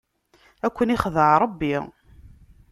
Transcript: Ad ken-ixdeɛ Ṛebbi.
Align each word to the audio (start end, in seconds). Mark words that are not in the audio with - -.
Ad 0.65 0.71
ken-ixdeɛ 0.75 1.31
Ṛebbi. 1.43 1.75